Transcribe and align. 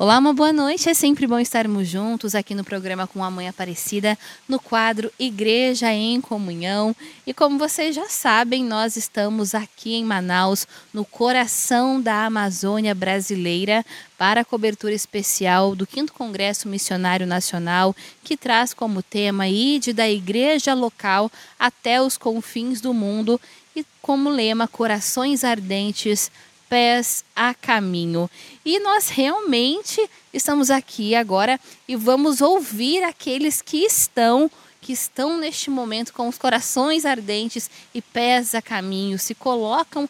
Olá, 0.00 0.16
uma 0.16 0.32
boa 0.32 0.52
noite. 0.52 0.88
É 0.88 0.94
sempre 0.94 1.26
bom 1.26 1.40
estarmos 1.40 1.88
juntos 1.88 2.36
aqui 2.36 2.54
no 2.54 2.62
programa 2.62 3.04
com 3.08 3.24
a 3.24 3.28
Mãe 3.32 3.48
Aparecida, 3.48 4.16
no 4.48 4.60
quadro 4.60 5.10
Igreja 5.18 5.92
em 5.92 6.20
Comunhão. 6.20 6.94
E 7.26 7.34
como 7.34 7.58
vocês 7.58 7.96
já 7.96 8.08
sabem, 8.08 8.62
nós 8.62 8.96
estamos 8.96 9.56
aqui 9.56 9.96
em 9.96 10.04
Manaus, 10.04 10.68
no 10.94 11.04
coração 11.04 12.00
da 12.00 12.26
Amazônia 12.26 12.94
brasileira, 12.94 13.84
para 14.16 14.42
a 14.42 14.44
cobertura 14.44 14.94
especial 14.94 15.74
do 15.74 15.84
5 15.84 16.12
Congresso 16.12 16.68
Missionário 16.68 17.26
Nacional, 17.26 17.92
que 18.22 18.36
traz 18.36 18.72
como 18.72 19.02
tema 19.02 19.48
Ide 19.48 19.92
da 19.92 20.08
igreja 20.08 20.74
local 20.74 21.28
até 21.58 22.00
os 22.00 22.16
confins 22.16 22.80
do 22.80 22.94
mundo 22.94 23.40
e 23.74 23.84
como 24.00 24.30
lema 24.30 24.68
Corações 24.68 25.42
Ardentes 25.42 26.30
pés 26.68 27.24
a 27.34 27.54
caminho. 27.54 28.30
E 28.64 28.78
nós 28.80 29.08
realmente 29.08 30.08
estamos 30.32 30.70
aqui 30.70 31.14
agora 31.14 31.58
e 31.86 31.96
vamos 31.96 32.40
ouvir 32.40 33.02
aqueles 33.02 33.62
que 33.62 33.78
estão 33.78 34.50
que 34.80 34.92
estão 34.92 35.36
neste 35.36 35.70
momento 35.70 36.12
com 36.12 36.28
os 36.28 36.38
corações 36.38 37.04
ardentes 37.04 37.68
e 37.92 38.00
pés 38.00 38.54
a 38.54 38.62
caminho, 38.62 39.18
se 39.18 39.34
colocam 39.34 40.08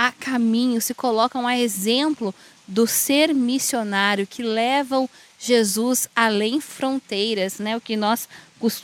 a 0.00 0.10
caminho, 0.12 0.80
se 0.80 0.94
colocam 0.94 1.46
a 1.46 1.58
exemplo 1.58 2.34
do 2.66 2.86
ser 2.86 3.34
missionário 3.34 4.26
que 4.26 4.42
levam 4.42 5.06
Jesus 5.38 6.08
além 6.16 6.58
fronteiras, 6.58 7.58
né? 7.58 7.76
O 7.76 7.82
que 7.82 7.98
nós 7.98 8.26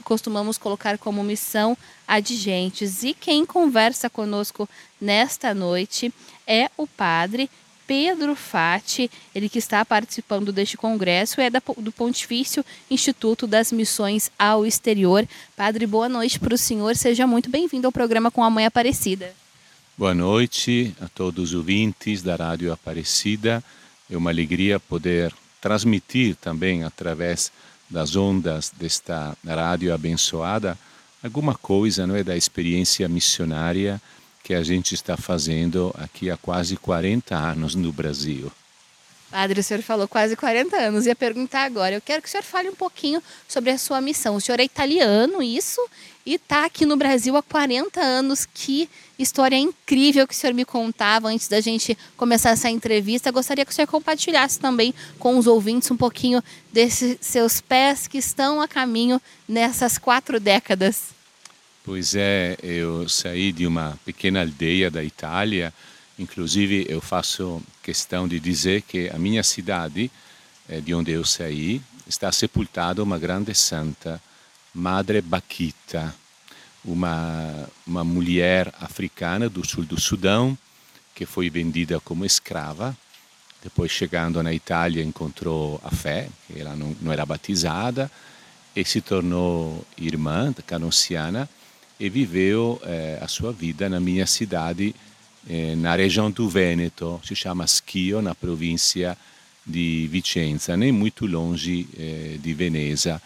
costumamos 0.04 0.58
colocar 0.58 0.98
como 0.98 1.24
missão 1.24 1.74
adigentes. 2.06 3.02
E 3.02 3.14
quem 3.14 3.46
conversa 3.46 4.10
conosco 4.10 4.68
nesta 5.00 5.54
noite 5.54 6.12
é 6.46 6.68
o 6.76 6.86
padre 6.86 7.48
Pedro 7.86 8.36
Fati, 8.36 9.10
ele 9.34 9.48
que 9.48 9.58
está 9.58 9.82
participando 9.86 10.52
deste 10.52 10.76
congresso, 10.76 11.40
é 11.40 11.48
do 11.78 11.92
Pontifício 11.92 12.62
Instituto 12.90 13.46
das 13.46 13.72
Missões 13.72 14.30
ao 14.38 14.66
Exterior. 14.66 15.26
Padre, 15.56 15.86
boa 15.86 16.10
noite 16.10 16.38
para 16.38 16.54
o 16.54 16.58
senhor, 16.58 16.94
seja 16.94 17.26
muito 17.26 17.48
bem-vindo 17.48 17.86
ao 17.86 17.92
programa 17.92 18.30
com 18.30 18.44
a 18.44 18.50
Mãe 18.50 18.66
Aparecida. 18.66 19.45
Boa 19.98 20.14
noite 20.14 20.94
a 21.00 21.08
todos 21.08 21.50
os 21.50 21.54
ouvintes 21.54 22.22
da 22.22 22.36
Rádio 22.36 22.70
Aparecida. 22.70 23.64
É 24.10 24.16
uma 24.16 24.28
alegria 24.28 24.78
poder 24.78 25.32
transmitir 25.60 26.36
também 26.36 26.84
através 26.84 27.50
das 27.88 28.14
ondas 28.14 28.70
desta 28.78 29.34
rádio 29.44 29.94
abençoada 29.94 30.76
alguma 31.26 31.54
coisa 31.54 32.06
não 32.06 32.14
é 32.14 32.22
da 32.22 32.36
experiência 32.36 33.08
missionária 33.08 34.00
que 34.44 34.54
a 34.54 34.62
gente 34.62 34.94
está 34.94 35.16
fazendo 35.16 35.94
aqui 35.98 36.30
há 36.30 36.36
quase 36.36 36.76
40 36.76 37.34
anos 37.34 37.74
no 37.74 37.90
Brasil. 37.90 38.52
Padre, 39.30 39.60
o 39.60 39.62
senhor 39.62 39.82
falou 39.82 40.06
quase 40.06 40.36
40 40.36 40.76
anos. 40.76 41.06
Ia 41.06 41.16
perguntar 41.16 41.64
agora. 41.64 41.94
Eu 41.94 42.00
quero 42.00 42.22
que 42.22 42.28
o 42.28 42.30
senhor 42.30 42.44
fale 42.44 42.70
um 42.70 42.74
pouquinho 42.74 43.22
sobre 43.48 43.70
a 43.70 43.78
sua 43.78 44.00
missão. 44.00 44.36
O 44.36 44.40
senhor 44.40 44.60
é 44.60 44.64
italiano, 44.64 45.42
isso? 45.42 45.80
E 46.24 46.34
está 46.34 46.64
aqui 46.64 46.86
no 46.86 46.96
Brasil 46.96 47.36
há 47.36 47.42
40 47.42 48.00
anos. 48.00 48.46
Que 48.46 48.88
história 49.18 49.56
incrível 49.56 50.26
que 50.26 50.34
o 50.34 50.36
senhor 50.36 50.54
me 50.54 50.64
contava 50.64 51.28
antes 51.28 51.48
da 51.48 51.60
gente 51.60 51.98
começar 52.16 52.50
essa 52.50 52.70
entrevista. 52.70 53.32
Gostaria 53.32 53.64
que 53.64 53.72
o 53.72 53.74
senhor 53.74 53.88
compartilhasse 53.88 54.60
também 54.60 54.94
com 55.18 55.36
os 55.36 55.46
ouvintes 55.46 55.90
um 55.90 55.96
pouquinho 55.96 56.42
desses 56.72 57.18
seus 57.20 57.60
pés 57.60 58.06
que 58.06 58.18
estão 58.18 58.60
a 58.60 58.68
caminho 58.68 59.20
nessas 59.48 59.98
quatro 59.98 60.38
décadas. 60.38 61.16
Pois 61.84 62.14
é, 62.16 62.56
eu 62.62 63.08
saí 63.08 63.52
de 63.52 63.66
uma 63.66 63.98
pequena 64.04 64.40
aldeia 64.40 64.90
da 64.90 65.04
Itália 65.04 65.72
Inclusive, 66.18 66.86
eu 66.88 67.00
faço 67.00 67.62
questão 67.82 68.26
de 68.26 68.40
dizer 68.40 68.82
que 68.82 69.10
a 69.10 69.18
minha 69.18 69.42
cidade, 69.42 70.10
eh, 70.68 70.80
de 70.80 70.94
onde 70.94 71.12
eu 71.12 71.24
saí, 71.24 71.82
está 72.06 72.32
sepultada 72.32 73.02
uma 73.02 73.18
grande 73.18 73.54
santa, 73.54 74.20
Madre 74.72 75.20
Baquita, 75.20 76.14
uma, 76.84 77.68
uma 77.86 78.04
mulher 78.04 78.72
africana 78.80 79.48
do 79.48 79.66
sul 79.66 79.84
do 79.84 80.00
Sudão, 80.00 80.56
que 81.14 81.26
foi 81.26 81.50
vendida 81.50 82.00
como 82.00 82.24
escrava. 82.24 82.96
Depois, 83.62 83.90
chegando 83.90 84.42
na 84.42 84.54
Itália, 84.54 85.02
encontrou 85.02 85.80
a 85.82 85.90
fé, 85.90 86.28
ela 86.54 86.76
não, 86.76 86.96
não 87.00 87.12
era 87.12 87.26
batizada, 87.26 88.10
e 88.74 88.84
se 88.84 89.00
tornou 89.00 89.84
irmã 89.98 90.54
canonciana 90.66 91.48
e 91.98 92.08
viveu 92.08 92.80
eh, 92.84 93.18
a 93.20 93.26
sua 93.26 93.52
vida 93.52 93.88
na 93.88 93.98
minha 93.98 94.26
cidade 94.26 94.94
na 95.76 95.94
região 95.94 96.30
do 96.30 96.48
Vêneto, 96.48 97.20
se 97.24 97.36
chama 97.36 97.66
Schio, 97.66 98.20
na 98.20 98.34
província 98.34 99.16
de 99.64 100.08
Vicenza, 100.10 100.76
nem 100.76 100.90
muito 100.90 101.26
longe 101.26 101.88
eh, 101.96 102.36
de 102.40 102.52
Veneza. 102.54 103.20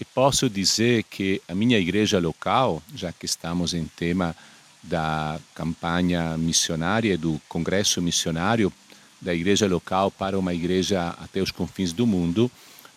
E 0.00 0.04
posso 0.04 0.48
dizer 0.48 1.02
que 1.04 1.42
a 1.48 1.54
minha 1.54 1.78
igreja 1.78 2.18
local, 2.18 2.82
já 2.94 3.12
que 3.12 3.26
estamos 3.26 3.74
em 3.74 3.84
tema 3.84 4.34
da 4.82 5.40
campanha 5.54 6.38
missionária 6.38 7.18
do 7.18 7.40
congresso 7.48 8.00
missionário 8.00 8.72
da 9.20 9.34
igreja 9.34 9.66
local 9.66 10.10
para 10.10 10.38
uma 10.38 10.54
igreja 10.54 11.08
até 11.18 11.42
os 11.42 11.50
confins 11.50 11.92
do 11.92 12.06
mundo, 12.06 12.50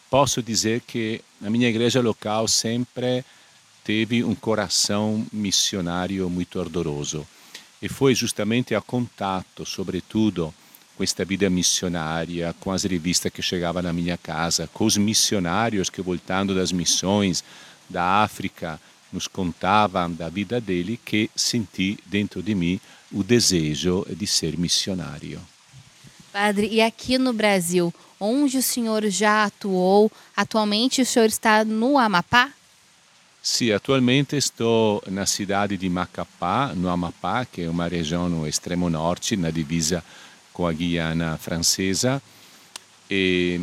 posso 0.09 0.41
dizer 0.41 0.81
que 0.81 1.21
a 1.43 1.49
minha 1.49 1.67
igreja 1.67 2.01
local 2.01 2.47
sempre 2.47 3.25
teve 3.83 4.23
um 4.23 4.35
coração 4.35 5.25
missionário 5.33 6.29
muito 6.29 6.59
ardoroso 6.59 7.25
e 7.81 7.89
foi 7.89 8.13
justamente 8.13 8.75
a 8.75 8.81
contato, 8.81 9.65
sobretudo, 9.65 10.53
com 10.95 11.03
esta 11.03 11.25
vida 11.25 11.49
missionária, 11.49 12.55
com 12.59 12.71
as 12.71 12.83
revistas 12.83 13.31
que 13.31 13.41
chegavam 13.41 13.81
na 13.81 13.91
minha 13.91 14.17
casa, 14.17 14.69
com 14.71 14.85
os 14.85 14.97
missionários 14.97 15.89
que, 15.89 16.01
voltando 16.01 16.53
das 16.53 16.71
missões 16.71 17.43
da 17.89 18.21
África, 18.23 18.79
nos 19.11 19.27
contavam 19.27 20.11
da 20.11 20.29
vida 20.29 20.61
dele, 20.61 20.99
que 21.03 21.29
senti 21.35 21.97
dentro 22.05 22.41
de 22.41 22.53
mim 22.53 22.79
o 23.11 23.23
desejo 23.23 24.05
de 24.09 24.27
ser 24.27 24.57
missionário. 24.57 25.41
Padre, 26.31 26.67
e 26.71 26.81
aqui 26.81 27.17
no 27.17 27.33
Brasil, 27.33 27.93
onde 28.19 28.57
o 28.57 28.63
senhor 28.63 29.05
já 29.09 29.45
atuou, 29.45 30.09
atualmente 30.37 31.01
o 31.01 31.05
senhor 31.05 31.25
está 31.25 31.65
no 31.65 31.97
Amapá? 31.97 32.51
Sì, 33.43 33.71
attualmente 33.71 34.39
sto 34.39 35.01
na 35.07 35.25
cidade 35.25 35.75
di 35.75 35.89
Macapá, 35.89 36.73
no 36.75 36.89
Amapá, 36.89 37.47
che 37.49 37.63
è 37.63 37.67
una 37.67 37.87
regione 37.87 38.35
no 38.35 38.45
estremo 38.45 38.87
norte, 38.87 39.35
na 39.35 39.49
divisa 39.49 40.03
com 40.51 40.67
a 40.67 40.71
Guiana 40.71 41.37
francesa. 41.37 42.21
E 43.09 43.59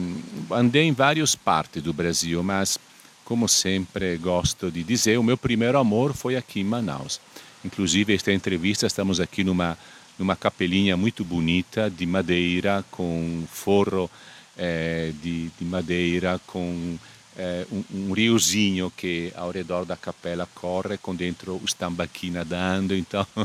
andei 0.50 0.88
em 0.88 0.92
várias 0.92 1.36
partes 1.36 1.80
do 1.80 1.92
Brasil, 1.92 2.42
mas 2.42 2.76
como 3.22 3.46
sempre 3.46 4.16
gosto 4.16 4.68
de 4.68 4.82
dizer, 4.82 5.16
o 5.16 5.22
meu 5.22 5.36
primeiro 5.36 5.78
amor 5.78 6.12
foi 6.12 6.34
aqui 6.34 6.58
em 6.58 6.64
Manaus. 6.64 7.20
Inclusive, 7.64 8.14
esta 8.14 8.32
entrevista 8.32 8.84
estamos 8.84 9.20
aqui 9.20 9.44
numa 9.44 9.78
numa 10.18 10.34
capelinha 10.34 10.96
muito 10.96 11.24
bonita 11.24 11.88
de 11.88 12.04
madeira 12.04 12.84
com 12.90 13.44
forro 13.48 14.10
eh, 14.56 15.12
de, 15.22 15.48
de 15.56 15.64
madeira 15.64 16.40
com 16.44 16.98
eh, 17.38 17.64
um, 17.70 17.84
um, 17.94 18.12
riozinho 18.12 18.92
que 18.96 19.32
ao 19.36 19.52
redor 19.52 19.84
da 19.84 19.96
capela 19.96 20.44
corre 20.54 20.98
com 20.98 21.14
dentro 21.14 21.54
os 21.62 21.72
tambaqui 21.72 22.30
nadando, 22.30 22.96
então 22.96 23.24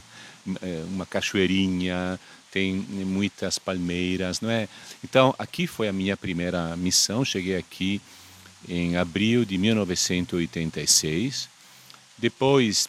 eh, 0.64 0.84
uma 0.88 1.06
cachoeirinha, 1.06 2.20
tem 2.52 2.74
muitas 2.74 3.60
palmeiras, 3.60 4.42
não 4.42 4.50
é? 4.50 4.68
Então 5.04 5.36
aqui 5.38 5.68
foi 5.68 5.88
a 5.88 5.94
minha 5.94 6.18
primeira 6.18 6.76
missão, 6.76 7.24
cheguei 7.24 7.56
aqui 7.56 8.02
em 8.68 8.98
abril 8.98 9.46
de 9.46 9.60
1986. 9.60 11.48
Depois 12.18 12.88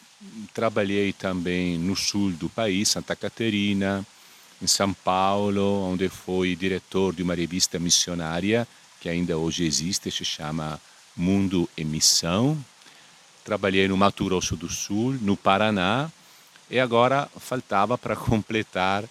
trabalhei 0.55 1.13
também 1.13 1.77
no 1.77 1.95
sul 1.95 2.31
do 2.31 2.49
país, 2.49 2.89
Santa 2.89 3.15
Catarina, 3.15 4.03
em 4.59 4.65
São 4.65 4.91
Paulo, 4.91 5.83
onde 5.83 6.09
fui 6.09 6.55
diretor 6.55 7.13
de 7.13 7.21
uma 7.21 7.35
revista 7.35 7.77
missionária 7.77 8.67
que 8.99 9.09
ainda 9.09 9.37
hoje 9.37 9.63
existe, 9.65 10.09
se 10.09 10.25
chama 10.25 10.81
Mundo 11.15 11.69
e 11.77 11.83
Missão. 11.83 12.57
Trabalhei 13.43 13.87
no 13.87 13.95
Mato 13.95 14.25
Grosso 14.25 14.55
do 14.55 14.67
Sul, 14.67 15.13
no 15.21 15.37
Paraná, 15.37 16.11
e 16.69 16.79
agora 16.79 17.29
faltava 17.37 17.97
para 17.97 18.15
completar 18.17 19.03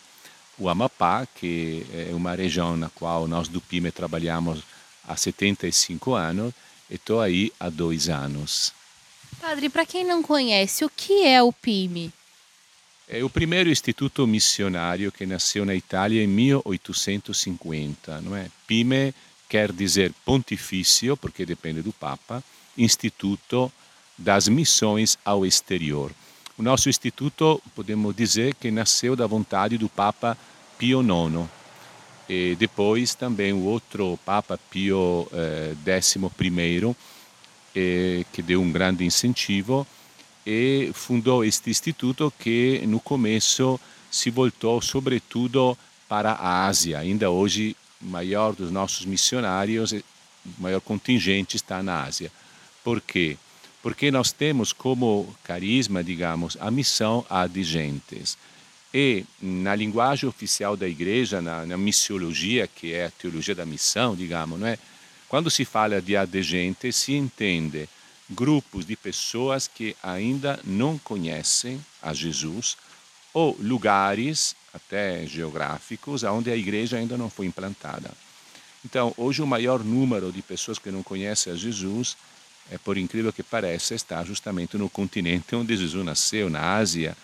o 0.59 0.69
Amapá, 0.69 1.27
que 1.27 1.87
é 1.93 2.15
uma 2.15 2.35
região 2.35 2.77
na 2.77 2.89
qual 2.91 3.27
nós 3.27 3.49
do 3.49 3.61
PIME 3.61 3.91
trabalhamos 3.91 4.62
há 5.06 5.17
75 5.17 6.15
anos, 6.15 6.53
e 6.91 6.95
estou 6.95 7.21
aí 7.21 7.53
há 7.59 7.69
dois 7.69 8.09
anos. 8.09 8.73
Padre, 9.41 9.69
para 9.69 9.85
quem 9.85 10.05
não 10.05 10.23
conhece, 10.23 10.85
o 10.85 10.91
que 10.91 11.27
é 11.27 11.43
o 11.43 11.53
PIME? 11.53 12.12
É 13.09 13.23
o 13.23 13.29
primeiro 13.29 13.69
instituto 13.69 14.27
missionário 14.27 15.12
que 15.12 15.27
nasceu 15.27 15.67
na 15.67 15.75
Itália 15.75 16.25
em 16.25 16.27
1850, 16.27 18.21
não 18.23 18.35
é? 18.35 18.49
PIME 18.67 19.15
quer 19.55 19.71
dizer 19.71 20.12
pontifício, 20.25 21.17
porque 21.17 21.47
depende 21.47 21.81
do 21.81 21.93
Papa, 21.93 22.43
Instituto 22.77 23.71
das 24.19 24.49
Missões 24.49 25.17
ao 25.25 25.47
Exterior. 25.47 26.11
O 26.59 26.62
nosso 26.62 26.89
instituto, 26.89 27.62
podemos 27.73 28.17
dizer, 28.17 28.56
que 28.56 28.73
nasceu 28.73 29.15
da 29.15 29.29
vontade 29.29 29.79
do 29.79 29.89
Papa 29.89 30.37
Pio 30.77 31.01
IX. 31.03 31.49
e 32.29 32.56
depois 32.56 33.15
também 33.15 33.53
o 33.53 33.62
outro 33.62 34.19
Papa 34.27 34.59
Pio 34.59 35.29
XI, 36.03 36.19
eh, 36.27 36.95
eh, 37.77 38.25
que 38.33 38.43
deu 38.43 38.61
um 38.61 38.73
grande 38.73 39.05
incentivo 39.05 39.87
e 40.45 40.91
fundou 40.95 41.45
este 41.45 41.71
instituto 41.71 42.33
que 42.41 42.83
no 42.89 42.99
começo 42.99 43.79
se 44.11 44.31
voltou 44.31 44.83
sobretudo 44.83 45.79
para 46.09 46.33
a 46.33 46.67
Ásia. 46.67 46.99
Ainda 46.99 47.31
hoje, 47.31 47.77
maior 48.05 48.55
dos 48.55 48.71
nossos 48.71 49.06
missionários, 49.06 49.93
o 49.93 50.03
maior 50.59 50.81
contingente 50.81 51.56
está 51.56 51.83
na 51.83 52.05
Ásia. 52.05 52.31
Por 52.83 53.01
quê? 53.01 53.37
Porque 53.83 54.11
nós 54.11 54.33
temos 54.33 54.73
como 54.73 55.35
carisma, 55.43 56.03
digamos, 56.05 56.56
a 56.61 56.71
missão 56.71 57.25
adigentes. 57.29 58.37
E 58.93 59.25
na 59.41 59.75
linguagem 59.75 60.29
oficial 60.29 60.77
da 60.77 60.89
igreja, 60.89 61.41
na, 61.41 61.67
na 61.67 61.77
missiologia, 61.77 62.69
que 62.69 62.93
é 62.93 63.06
a 63.06 63.11
teologia 63.11 63.55
da 63.55 63.67
missão, 63.67 64.15
digamos, 64.15 64.61
não 64.61 64.67
é? 64.67 64.79
quando 65.29 65.51
se 65.51 65.65
fala 65.65 66.01
de 66.01 66.17
adegente, 66.17 66.93
se 66.93 67.12
entende 67.12 67.89
grupos 68.31 68.87
de 68.87 68.97
pessoas 68.97 69.67
que 69.67 69.97
ainda 70.03 70.61
não 70.65 70.97
conhecem 70.97 71.85
a 72.01 72.15
Jesus 72.15 72.77
ou 73.33 73.56
lugares, 73.61 74.55
até 74.75 75.26
geográficos, 75.26 76.25
onde 76.25 76.50
a 76.50 76.56
igreja 76.56 76.97
ainda 76.97 77.17
não 77.17 77.31
foi 77.31 77.47
implantada. 77.47 78.11
Então, 78.85 79.15
hoje 79.17 79.41
o 79.41 79.47
maior 79.47 79.82
número 79.82 80.32
de 80.32 80.43
pessoas 80.43 80.79
que 80.79 80.91
não 80.91 81.03
conhecem 81.03 81.53
a 81.53 81.56
Jesus, 81.56 82.17
é 82.71 82.76
por 82.76 82.99
incrível 82.99 83.32
que 83.32 83.43
pareça, 83.43 83.94
está 83.94 84.23
justamente 84.25 84.76
no 84.76 84.91
continente 84.91 85.55
onde 85.55 85.76
Jesus 85.76 86.05
nasceu, 86.05 86.50
na 86.50 86.75
Ásia, 86.75 87.17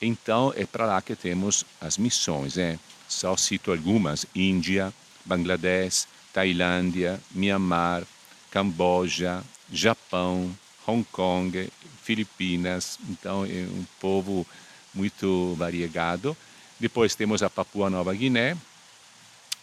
então 0.00 0.52
é 0.56 0.64
para 0.64 0.86
lá 0.86 1.02
que 1.02 1.16
temos 1.16 1.64
as 1.80 1.98
missões. 1.98 2.56
É. 2.56 2.78
Só 3.08 3.36
cito 3.36 3.72
algumas: 3.72 4.26
Índia, 4.34 4.92
Bangladesh, 5.24 6.06
Tailândia, 6.32 7.20
Myanmar, 7.32 8.04
Camboja, 8.50 9.42
Japão, 9.72 10.54
Hong 10.86 11.04
Kong, 11.10 11.68
Filipinas. 12.02 12.98
Então 13.08 13.44
é 13.44 13.66
um 13.70 13.84
povo 14.00 14.46
muito 14.94 15.54
variegado. 15.58 16.36
Depois 16.78 17.14
temos 17.14 17.42
a 17.42 17.50
Papua 17.50 17.90
Nova 17.90 18.14
Guiné, 18.14 18.56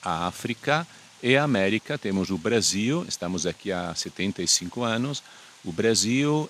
a 0.01 0.27
África 0.27 0.85
e 1.21 1.37
a 1.37 1.43
América. 1.43 1.97
Temos 1.97 2.29
o 2.29 2.37
Brasil, 2.37 3.05
estamos 3.07 3.45
aqui 3.45 3.71
há 3.71 3.93
75 3.95 4.83
anos 4.83 5.23
o 5.65 5.71
Brasil, 5.71 6.49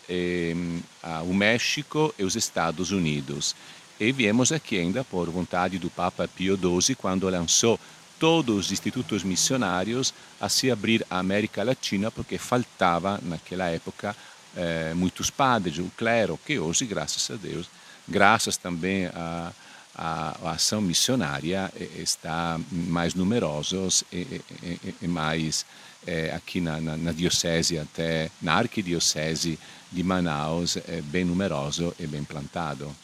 o 1.23 1.33
México 1.33 2.13
e 2.19 2.23
os 2.23 2.35
Estados 2.35 2.91
Unidos. 2.91 3.55
E 3.97 4.11
viemos 4.11 4.51
aqui 4.51 4.77
ainda 4.77 5.05
por 5.05 5.29
vontade 5.29 5.79
do 5.79 5.89
Papa 5.89 6.27
Pio 6.27 6.57
XII, 6.57 6.95
quando 6.95 7.29
lançou 7.29 7.79
todos 8.19 8.65
os 8.65 8.71
institutos 8.71 9.23
missionários 9.23 10.13
a 10.39 10.49
se 10.49 10.69
abrir 10.69 11.05
à 11.09 11.19
América 11.19 11.63
Latina, 11.63 12.11
porque 12.11 12.37
faltava 12.37 13.19
naquela 13.23 13.67
época 13.69 14.15
eh, 14.55 14.93
muitos 14.93 15.29
padres, 15.29 15.77
o 15.77 15.89
clero, 15.95 16.37
que 16.45 16.59
hoje, 16.59 16.85
graças 16.85 17.29
a 17.31 17.35
Deus, 17.35 17.67
graças 18.07 18.57
também 18.57 19.09
à, 19.95 20.37
à, 20.43 20.51
ação 20.51 20.81
missionária, 20.81 21.71
está 21.97 22.59
mais 22.71 23.13
numerosos 23.13 24.03
e, 24.11 24.41
e, 24.63 24.95
e 25.01 25.07
mais 25.07 25.65
é, 26.05 26.33
aqui 26.33 26.61
na, 26.61 26.79
na, 26.79 26.97
na, 26.97 27.11
diocese, 27.11 27.79
até 27.79 28.29
na 28.41 28.55
arquidiocese 28.55 29.57
de 29.91 30.03
Manaus, 30.03 30.77
é 30.77 31.01
bem 31.01 31.25
numeroso 31.25 31.93
e 31.99 32.05
bem 32.05 32.23
plantado. 32.23 32.95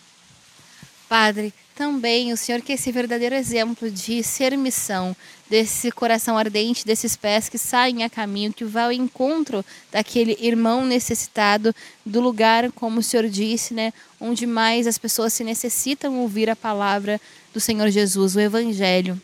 Padre, 1.07 1.53
também 1.75 2.31
o 2.31 2.37
senhor 2.37 2.61
que 2.61 2.71
é 2.71 2.75
esse 2.75 2.91
verdadeiro 2.91 3.35
exemplo 3.35 3.89
de 3.89 4.23
ser 4.23 4.57
missão, 4.57 5.15
desse 5.49 5.91
coração 5.91 6.37
ardente, 6.37 6.85
desses 6.85 7.15
pés 7.15 7.49
que 7.49 7.57
saem 7.57 8.03
a 8.03 8.09
caminho, 8.09 8.53
que 8.53 8.63
vai 8.63 8.85
ao 8.85 8.91
encontro 8.91 9.65
daquele 9.91 10.37
irmão 10.39 10.85
necessitado, 10.85 11.75
do 12.05 12.21
lugar, 12.21 12.71
como 12.71 12.99
o 12.99 13.03
senhor 13.03 13.27
disse, 13.27 13.73
né, 13.73 13.93
onde 14.19 14.45
mais 14.45 14.87
as 14.87 14.97
pessoas 14.97 15.33
se 15.33 15.43
necessitam 15.43 16.19
ouvir 16.19 16.49
a 16.49 16.55
palavra 16.55 17.19
do 17.53 17.59
Senhor 17.59 17.89
Jesus, 17.89 18.35
o 18.35 18.39
Evangelho. 18.39 19.21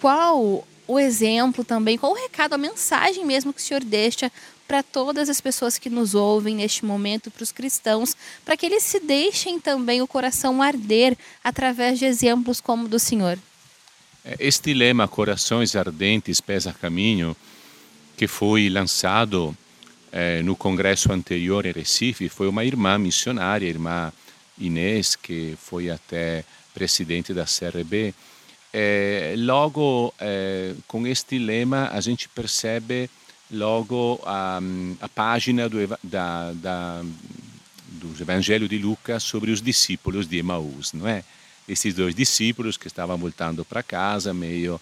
Qual 0.00 0.66
o 0.86 0.98
exemplo 0.98 1.64
também, 1.64 1.96
qual 1.96 2.12
o 2.12 2.16
recado, 2.16 2.54
a 2.54 2.58
mensagem 2.58 3.24
mesmo 3.24 3.52
que 3.52 3.60
o 3.60 3.64
Senhor 3.64 3.82
deixa 3.82 4.30
para 4.66 4.82
todas 4.82 5.28
as 5.28 5.40
pessoas 5.40 5.78
que 5.78 5.90
nos 5.90 6.14
ouvem 6.14 6.56
neste 6.56 6.84
momento, 6.84 7.30
para 7.30 7.42
os 7.42 7.52
cristãos, 7.52 8.16
para 8.44 8.56
que 8.56 8.66
eles 8.66 8.82
se 8.82 9.00
deixem 9.00 9.60
também 9.60 10.00
o 10.02 10.06
coração 10.06 10.62
arder 10.62 11.16
através 11.42 11.98
de 11.98 12.04
exemplos 12.04 12.60
como 12.60 12.86
o 12.86 12.88
do 12.88 12.98
Senhor. 12.98 13.38
É, 14.24 14.36
este 14.38 14.72
lema 14.72 15.06
Corações 15.06 15.76
Ardentes, 15.76 16.40
Pés 16.40 16.66
a 16.66 16.72
Caminho, 16.72 17.36
que 18.16 18.26
foi 18.26 18.68
lançado 18.68 19.56
eh, 20.12 20.42
no 20.42 20.54
congresso 20.54 21.12
anterior 21.12 21.66
em 21.66 21.72
Recife, 21.72 22.28
foi 22.28 22.48
uma 22.48 22.64
irmã 22.64 22.96
missionária, 22.96 23.66
irmã 23.66 24.12
Inês, 24.58 25.16
que 25.16 25.56
foi 25.58 25.90
até 25.90 26.44
presidente 26.72 27.34
da 27.34 27.44
CRB, 27.44 28.14
é, 28.72 29.34
logo, 29.38 30.12
é, 30.18 30.74
com 30.88 31.06
este 31.06 31.38
lema, 31.38 31.90
a 31.92 32.00
gente 32.00 32.28
percebe 32.28 33.08
logo 33.54 34.20
a, 34.26 34.60
a 35.00 35.08
página 35.08 35.68
do, 35.68 35.78
da, 36.02 36.52
da, 36.52 37.02
do 37.88 38.14
Evangelho 38.20 38.68
de 38.68 38.78
Lucas 38.78 39.22
sobre 39.22 39.50
os 39.50 39.62
discípulos 39.62 40.26
de 40.26 40.38
Emaús, 40.38 40.92
não 40.92 41.08
é? 41.08 41.24
Esses 41.66 41.94
dois 41.94 42.14
discípulos 42.14 42.76
que 42.76 42.86
estavam 42.86 43.16
voltando 43.16 43.64
para 43.64 43.82
casa, 43.82 44.34
meio 44.34 44.78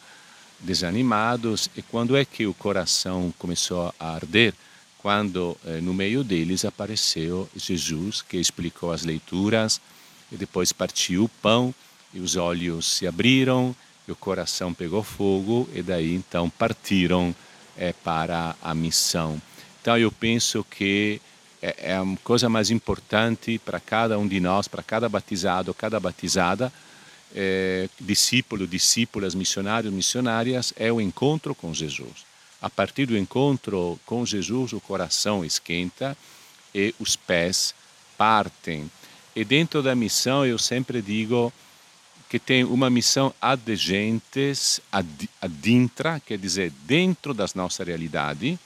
desanimados, 0.58 1.70
e 1.76 1.82
quando 1.82 2.16
é 2.16 2.24
que 2.24 2.46
o 2.46 2.54
coração 2.54 3.32
começou 3.38 3.94
a 3.98 4.14
arder? 4.14 4.54
Quando 4.98 5.56
eh, 5.64 5.80
no 5.80 5.92
meio 5.92 6.24
deles 6.24 6.64
apareceu 6.64 7.48
Jesus, 7.54 8.22
que 8.22 8.36
explicou 8.36 8.92
as 8.92 9.04
leituras, 9.04 9.80
e 10.30 10.36
depois 10.36 10.72
partiu 10.72 11.24
o 11.24 11.28
pão 11.28 11.74
e 12.14 12.20
os 12.20 12.36
olhos 12.36 12.86
se 12.86 13.06
abriram, 13.06 13.74
e 14.06 14.12
o 14.12 14.16
coração 14.16 14.74
pegou 14.74 15.02
fogo, 15.02 15.68
e 15.74 15.82
daí 15.82 16.14
então 16.14 16.50
partiram 16.50 17.34
é, 17.76 17.92
para 17.92 18.54
a 18.62 18.74
missão. 18.74 19.40
Então 19.80 19.96
eu 19.98 20.10
penso 20.12 20.64
que 20.64 21.20
é, 21.60 21.90
é 21.90 21.96
a 21.96 22.04
coisa 22.22 22.48
mais 22.48 22.70
importante 22.70 23.58
para 23.58 23.78
cada 23.80 24.18
um 24.18 24.26
de 24.26 24.40
nós, 24.40 24.68
para 24.68 24.82
cada 24.82 25.08
batizado, 25.08 25.72
cada 25.72 25.98
batizada, 26.00 26.72
é, 27.34 27.88
discípulo, 28.00 28.66
discípulas, 28.66 29.34
missionários, 29.34 29.92
missionárias, 29.92 30.72
é 30.76 30.92
o 30.92 31.00
encontro 31.00 31.54
com 31.54 31.72
Jesus. 31.72 32.24
A 32.60 32.70
partir 32.70 33.06
do 33.06 33.16
encontro 33.16 33.98
com 34.06 34.24
Jesus, 34.24 34.72
o 34.72 34.80
coração 34.80 35.44
esquenta 35.44 36.16
e 36.74 36.94
os 36.98 37.16
pés 37.16 37.74
partem. 38.16 38.90
E 39.34 39.44
dentro 39.44 39.82
da 39.82 39.94
missão, 39.94 40.44
eu 40.46 40.58
sempre 40.58 41.02
digo, 41.02 41.52
que 42.32 42.38
tem 42.38 42.64
uma 42.64 42.88
missão 42.88 43.34
ad 43.38 43.76
gentes, 43.76 44.80
ad, 44.90 45.28
intra, 45.66 46.18
quer 46.18 46.38
dizer, 46.38 46.72
dentro 46.86 47.34
das 47.34 47.52
nossa 47.52 47.84
realidade, 47.84 48.58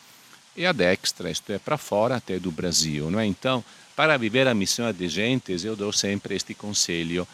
e 0.56 0.64
ad 0.64 0.80
extra, 0.84 1.28
isto 1.28 1.50
é, 1.50 1.58
para 1.58 1.76
fora 1.76 2.14
até 2.14 2.38
do 2.38 2.52
Brasil. 2.52 3.10
Não 3.10 3.18
é? 3.18 3.26
Então, 3.26 3.64
para 3.96 4.16
viver 4.16 4.46
a 4.46 4.54
missão 4.54 4.86
ad 4.86 5.08
gentes, 5.08 5.64
eu 5.64 5.74
dou 5.74 5.92
sempre 5.92 6.36
este 6.36 6.54
conselho. 6.54 7.26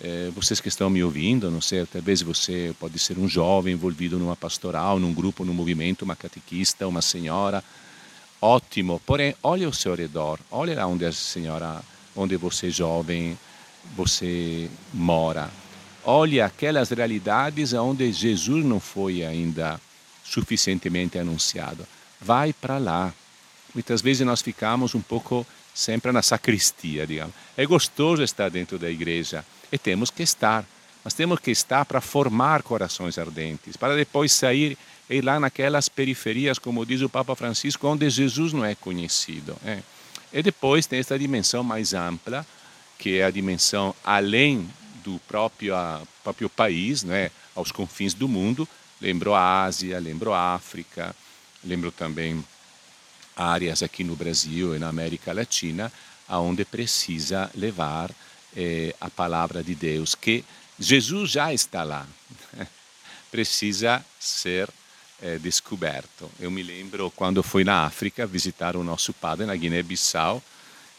Eh, 0.00 0.32
vocês 0.34 0.60
que 0.60 0.66
estão 0.66 0.90
me 0.90 1.00
ouvindo, 1.04 1.48
não 1.48 1.60
sei, 1.60 1.86
talvez 1.86 2.22
você 2.22 2.74
pode 2.80 2.98
ser 2.98 3.16
um 3.16 3.28
jovem 3.28 3.74
envolvido 3.74 4.18
numa 4.18 4.34
pastoral, 4.34 4.98
num 4.98 5.14
grupo, 5.14 5.44
num 5.44 5.54
movimento, 5.54 6.02
uma 6.02 6.16
catequista, 6.16 6.88
uma 6.88 7.02
senhora, 7.02 7.62
ótimo. 8.42 9.00
Porém, 9.06 9.32
olhe 9.44 9.64
ao 9.64 9.72
seu 9.72 9.94
redor, 9.94 10.40
olhe 10.50 10.74
lá 10.74 10.88
onde 10.88 11.04
a 11.04 11.12
senhora, 11.12 11.80
onde 12.16 12.36
você 12.36 12.68
jovem, 12.68 13.38
você 13.94 14.68
mora 14.92 15.48
olhe 16.08 16.40
aquelas 16.40 16.88
realidades 16.88 17.74
onde 17.74 18.10
Jesus 18.10 18.64
não 18.64 18.80
foi 18.80 19.22
ainda 19.22 19.78
suficientemente 20.24 21.18
anunciado. 21.18 21.86
Vai 22.18 22.54
para 22.54 22.78
lá. 22.78 23.12
Muitas 23.74 24.00
vezes 24.00 24.26
nós 24.26 24.40
ficamos 24.40 24.94
um 24.94 25.02
pouco 25.02 25.46
sempre 25.74 26.10
na 26.10 26.22
sacristia, 26.22 27.06
digamos. 27.06 27.34
É 27.54 27.66
gostoso 27.66 28.22
estar 28.22 28.48
dentro 28.48 28.78
da 28.78 28.90
igreja 28.90 29.44
e 29.70 29.76
temos 29.76 30.10
que 30.10 30.22
estar. 30.22 30.64
Mas 31.04 31.12
temos 31.12 31.40
que 31.40 31.50
estar 31.50 31.84
para 31.84 32.00
formar 32.00 32.62
corações 32.62 33.18
ardentes, 33.18 33.76
para 33.76 33.94
depois 33.94 34.32
sair 34.32 34.78
e 35.10 35.16
ir 35.16 35.24
lá 35.24 35.38
naquelas 35.38 35.90
periferias, 35.90 36.58
como 36.58 36.86
diz 36.86 37.02
o 37.02 37.08
Papa 37.10 37.36
Francisco, 37.36 37.86
onde 37.86 38.08
Jesus 38.08 38.54
não 38.54 38.64
é 38.64 38.74
conhecido. 38.74 39.56
É. 39.62 39.80
E 40.32 40.42
depois 40.42 40.86
tem 40.86 41.00
esta 41.00 41.18
dimensão 41.18 41.62
mais 41.62 41.92
ampla, 41.92 42.46
que 42.98 43.18
é 43.18 43.24
a 43.24 43.30
dimensão 43.30 43.94
além 44.02 44.68
do 45.08 45.18
próprio, 45.20 45.74
próprio 46.22 46.50
país, 46.50 47.02
né, 47.02 47.30
aos 47.54 47.72
confins 47.72 48.12
do 48.12 48.28
mundo. 48.28 48.68
Lembro 49.00 49.34
a 49.34 49.64
Ásia, 49.64 49.98
lembro 49.98 50.32
a 50.34 50.54
África, 50.54 51.14
lembro 51.64 51.90
também 51.90 52.44
áreas 53.34 53.82
aqui 53.82 54.04
no 54.04 54.14
Brasil 54.14 54.76
e 54.76 54.78
na 54.78 54.88
América 54.88 55.32
Latina, 55.32 55.92
aonde 56.28 56.64
precisa 56.64 57.50
levar 57.54 58.10
eh, 58.56 58.94
a 59.00 59.08
palavra 59.08 59.62
de 59.62 59.74
Deus, 59.74 60.14
que 60.14 60.44
Jesus 60.78 61.30
já 61.30 61.52
está 61.54 61.84
lá. 61.84 62.06
precisa 63.30 64.04
ser 64.18 64.68
é, 65.20 65.38
descoberto. 65.38 66.30
Eu 66.38 66.50
me 66.50 66.62
lembro 66.62 67.10
quando 67.10 67.42
fui 67.42 67.64
na 67.64 67.84
África 67.84 68.26
visitar 68.26 68.76
o 68.76 68.84
nosso 68.84 69.12
padre 69.12 69.46
na 69.46 69.54
Guiné-Bissau, 69.54 70.42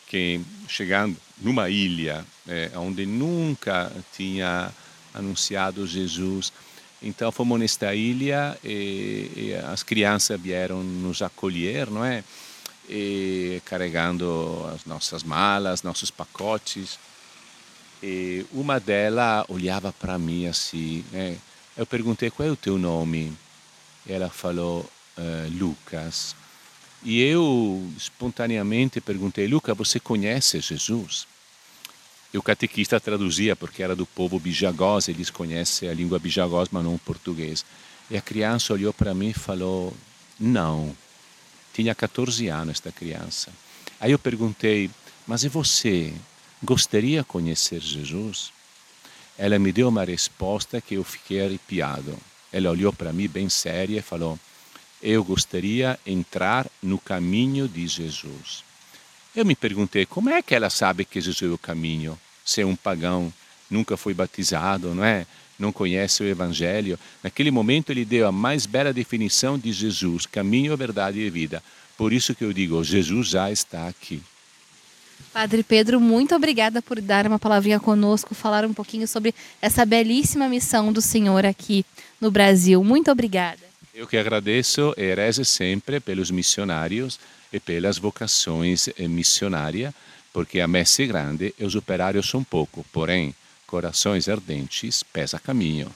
que 0.10 0.42
chegando 0.68 1.16
numa 1.38 1.70
ilha 1.70 2.26
é, 2.48 2.72
onde 2.76 3.06
nunca 3.06 3.92
tinha 4.18 4.72
anunciado 5.14 5.88
Jesus, 5.88 6.52
então 7.02 7.32
fomos 7.32 7.60
nesta 7.60 7.96
ilha 7.96 8.58
e, 8.64 9.32
e, 9.36 9.54
as 9.72 9.84
crianças 9.84 10.40
vieram 10.40 10.84
nos 10.84 11.22
acolher, 11.22 11.90
não 11.90 12.04
é? 12.04 12.24
E, 12.90 13.62
carregando 13.66 14.70
as 14.76 14.84
nossas 14.84 15.24
malas, 15.24 15.84
nossos 15.84 16.12
pacotes. 16.12 17.00
E 18.02 18.46
uma 18.52 18.80
delas 18.80 19.46
olhava 19.48 19.94
para 19.94 20.18
mim 20.18 20.48
assim, 20.48 21.06
né? 21.12 21.38
Eu 21.78 21.86
perguntei 21.86 22.30
qual 22.30 22.50
é 22.50 22.52
o 22.52 22.58
teu 22.58 22.78
nome. 22.78 23.32
Ela 24.08 24.30
falou 24.30 24.82
uh, 25.18 25.58
Lucas. 25.58 26.36
E 27.04 27.22
eu 27.22 27.90
espontaneamente 27.98 29.00
perguntei, 29.00 29.48
Lucas, 29.48 29.78
você 29.78 30.00
conhece 30.00 30.60
Jesus? 30.60 31.26
E 32.34 32.38
o 32.38 32.44
catequista 32.44 33.00
traduzia, 33.00 33.56
porque 33.56 33.82
era 33.82 33.96
do 33.96 34.06
povo 34.06 34.40
bijagós, 34.40 35.08
eles 35.08 35.30
conhecem 35.30 35.90
a 35.90 35.94
língua 35.94 36.20
bijagós, 36.20 36.70
mas 36.72 36.84
não 36.84 36.96
o 36.96 37.00
português. 37.00 37.66
E 38.10 38.18
a 38.18 38.22
criança 38.22 38.74
olhou 38.74 38.94
para 38.94 39.14
mim 39.14 39.30
e 39.30 39.34
falou, 39.34 39.94
não. 40.40 40.96
Tinha 41.74 41.96
14 41.96 42.48
anos 42.48 42.72
esta 42.74 42.92
criança. 42.92 43.52
Aí 44.00 44.12
eu 44.12 44.20
perguntei, 44.20 44.90
mas 45.26 45.44
e 45.44 45.50
você? 45.50 46.14
Gostaria 46.62 47.22
de 47.22 47.28
conhecer 47.28 47.80
Jesus? 47.80 48.52
Ela 49.38 49.58
me 49.58 49.72
deu 49.72 49.88
uma 49.88 50.04
resposta 50.04 50.82
que 50.82 50.96
eu 50.96 51.04
fiquei 51.04 51.42
arrepiado. 51.42 52.18
Ela 52.52 52.70
olhou 52.70 52.92
para 52.92 53.14
mim 53.14 53.28
bem 53.28 53.48
séria 53.48 54.00
e 54.00 54.02
falou, 54.02 54.38
eu 55.02 55.24
gostaria 55.24 56.00
entrar 56.06 56.68
no 56.82 56.98
caminho 56.98 57.68
de 57.68 57.88
Jesus. 57.88 58.64
Eu 59.36 59.46
me 59.46 59.56
perguntei 59.56 60.06
como 60.06 60.30
é 60.30 60.42
que 60.42 60.56
ela 60.56 60.70
sabe 60.70 61.06
que 61.06 61.22
Jesus 61.22 61.50
é 61.50 61.54
o 61.54 61.58
caminho, 61.58 62.20
se 62.44 62.62
é 62.62 62.66
um 62.66 62.76
pagão, 62.76 63.32
nunca 63.70 63.96
foi 63.96 64.14
batizado, 64.14 64.94
não 64.94 65.04
é? 65.04 65.26
Não 65.58 65.72
conhece 65.72 66.24
o 66.24 66.28
Evangelho. 66.28 66.98
Naquele 67.24 67.52
momento 67.52 67.92
ele 67.92 68.06
deu 68.06 68.28
a 68.28 68.32
mais 68.32 68.66
bela 68.66 68.92
definição 68.92 69.58
de 69.58 69.72
Jesus, 69.72 70.26
caminho, 70.26 70.76
verdade 70.76 71.20
e 71.20 71.30
vida. 71.30 71.62
Por 71.98 72.12
isso 72.12 72.34
que 72.34 72.44
eu 72.44 72.54
digo, 72.54 72.84
Jesus 72.84 73.28
já 73.28 73.52
está 73.52 73.88
aqui. 73.88 74.22
Padre 75.34 75.64
Pedro, 75.64 76.00
muito 76.00 76.34
obrigada 76.34 76.82
por 76.82 77.00
dar 77.02 77.28
uma 77.28 77.38
palavrinha 77.38 77.80
conosco, 77.80 78.34
falar 78.34 78.66
um 78.66 78.74
pouquinho 78.74 79.08
sobre 79.08 79.36
essa 79.62 79.86
belíssima 79.86 80.48
missão 80.48 80.92
do 80.92 81.02
Senhor 81.02 81.46
aqui 81.46 81.86
no 82.20 82.32
Brasil. 82.32 82.84
Muito 82.84 83.12
obrigada. 83.12 83.69
Eu 84.00 84.08
que 84.08 84.16
agradeço 84.16 84.94
e 84.96 85.14
rezo 85.14 85.44
sempre 85.44 86.00
pelos 86.00 86.32
missionários 86.32 87.20
e 87.52 87.60
pelas 87.60 87.98
vocações 87.98 88.88
eh, 88.88 89.10
missionárias, 89.10 89.94
porque 90.32 90.62
a 90.62 90.70
messe 90.70 91.04
é 91.04 91.06
grande 91.06 91.54
e 91.60 91.66
os 91.66 91.76
operários 91.76 92.30
são 92.30 92.42
pouco, 92.42 92.86
porém, 92.94 93.36
corações 93.68 94.30
ardentes 94.30 95.04
pesa 95.04 95.38
caminho. 95.38 95.92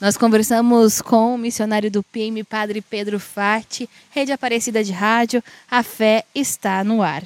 Nós 0.00 0.16
conversamos 0.16 1.02
com 1.02 1.34
o 1.34 1.38
missionário 1.38 1.90
do 1.90 2.02
PIM, 2.02 2.42
Padre 2.42 2.80
Pedro 2.80 3.20
Fati, 3.20 3.86
Rede 4.08 4.32
Aparecida 4.32 4.82
de 4.82 4.92
Rádio. 4.92 5.44
A 5.70 5.82
fé 5.82 6.24
está 6.34 6.82
no 6.82 7.02
ar. 7.02 7.24